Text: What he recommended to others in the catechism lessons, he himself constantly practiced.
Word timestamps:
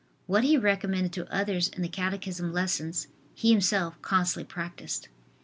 What 0.25 0.43
he 0.43 0.57
recommended 0.57 1.11
to 1.13 1.31
others 1.31 1.67
in 1.69 1.83
the 1.83 1.87
catechism 1.87 2.51
lessons, 2.51 3.05
he 3.35 3.51
himself 3.51 4.01
constantly 4.01 4.45
practiced. 4.47 5.09